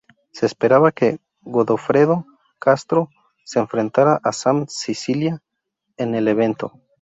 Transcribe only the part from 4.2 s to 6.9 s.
a Sam Sicilia en el evento.